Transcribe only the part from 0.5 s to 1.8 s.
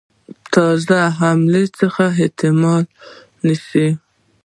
تازه حملې